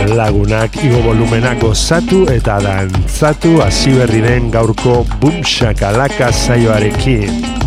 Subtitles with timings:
[0.08, 7.61] Lagunak igo volumenak gozatu eta dantzatu hasi berri den gaurko Boom Shakalaka saioarekin.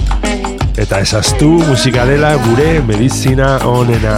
[0.76, 4.14] Eta ezaztu musika dela gure medizina onena.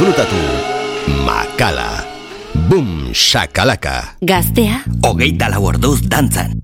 [0.00, 0.40] Disfrutatu.
[1.28, 2.00] Makala.
[2.72, 4.16] Bum shakalaka.
[4.24, 4.80] Gaztea.
[5.04, 6.56] Hogeita lau orduz dantzan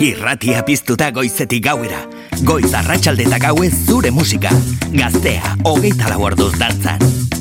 [0.00, 2.00] irratia piztuta goizetik gauera.
[2.44, 4.50] Goiz arratsaldeta gauez zure musika.
[4.94, 7.33] Gaztea, hogeita laborduz dantzan.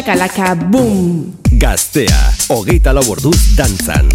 [0.00, 1.36] txakalaka, boom!
[1.60, 4.08] Gaztea, hogeita lau orduz dantzan.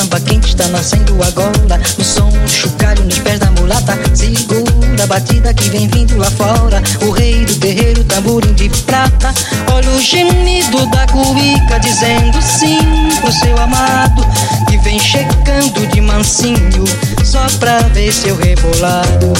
[0.00, 1.80] samba quente está nascendo agora.
[1.98, 3.98] O som chocalho nos pés da mulata.
[4.14, 6.82] Segura a batida que vem vindo lá fora.
[7.02, 9.34] O rei do terreiro, tamborim de prata.
[9.72, 12.78] Olha o gemido da cuica dizendo sim
[13.20, 14.26] pro seu amado.
[14.68, 16.84] Que vem chegando de mansinho
[17.22, 19.32] só pra ver seu rebolado.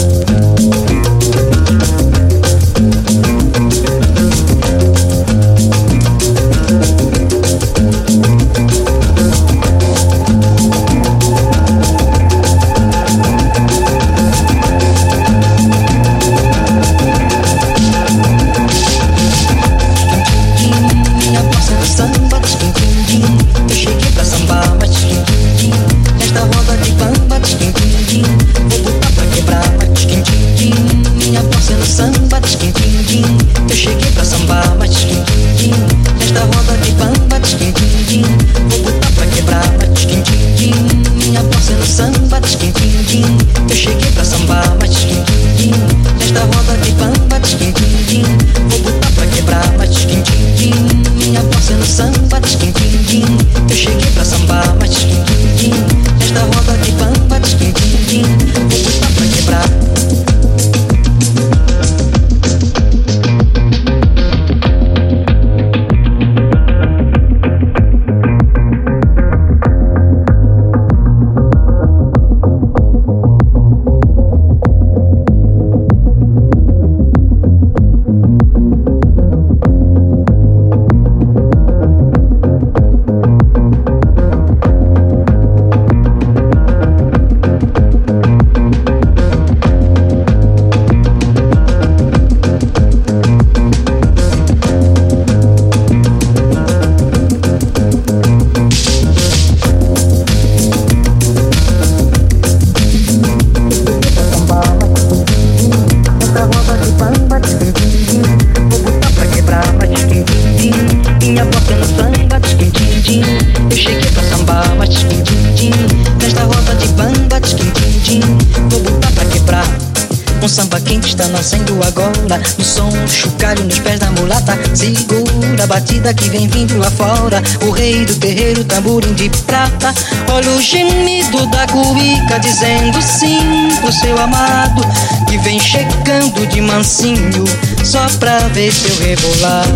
[126.00, 127.42] batida que vem vindo lá fora.
[127.66, 129.94] O rei do terreiro, tamborim de prata.
[130.32, 134.82] Olha o gemido da cuica dizendo sim pro seu amado.
[135.28, 137.44] Que vem chegando de mansinho
[137.84, 139.66] só pra ver seu rebolar.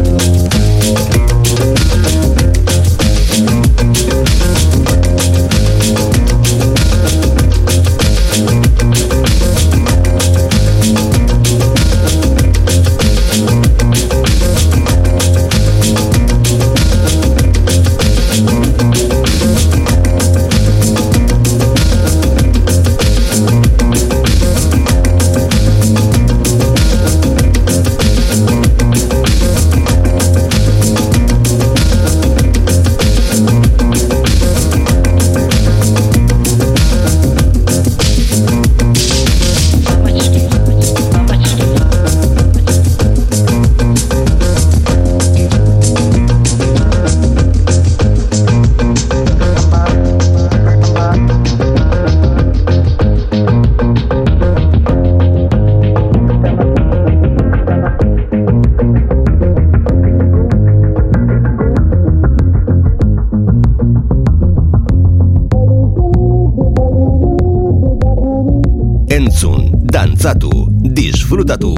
[70.25, 71.75] Dantzatu, disfrutatu.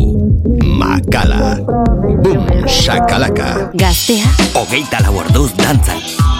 [0.62, 1.58] Makala.
[2.22, 3.74] Bum, shakalaka.
[3.74, 4.30] Gaztea.
[4.54, 5.18] Hogeita lau
[5.58, 6.35] dantzan.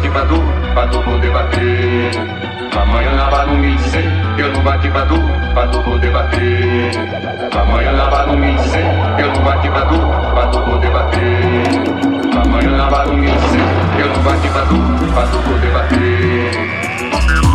[0.00, 0.24] Bati pra
[0.88, 2.10] tu, poder bater.
[2.74, 5.20] Amanhã na barra me dizer Eu não bati pra tu,
[5.52, 6.90] pra poder bater.
[7.54, 8.84] Amanhã na barra me dizer
[9.18, 9.98] Eu não bati pra tu,
[10.32, 12.40] pra poder bater.
[12.42, 13.60] Amanhã na barra me dizer
[13.98, 14.78] Eu não bati pra tu,
[15.12, 17.49] pra poder bater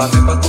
[0.00, 0.39] Bate, bate.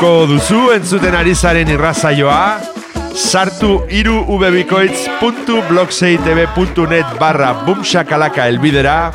[0.00, 2.64] gustuko duzu entzuten ari zaren irrazaioa,
[3.12, 9.12] sartu iru ubebikoitz.blogseitebe.net barra bumxakalaka elbidera,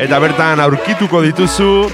[0.00, 1.90] eta bertan aurkituko dituzu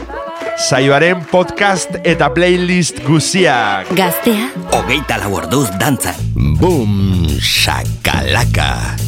[0.62, 3.90] saioaren podcast eta playlist guziak.
[3.98, 4.46] Gaztea,
[4.79, 6.14] hogeita lau orduz dantzan.
[6.61, 9.03] Bum, shakalaka.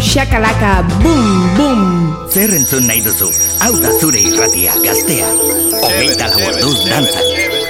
[0.00, 1.82] Shakalaka, boom, boom.
[2.30, 3.28] Zer entzun nahi duzu?
[3.60, 5.28] Hau da zure irratia, gaztea.
[5.82, 7.69] Hogeita lau orduz dantzan.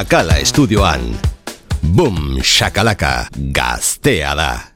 [0.00, 1.02] Makala estudioan.
[1.84, 4.69] Boom, shakalaka, gaztea da.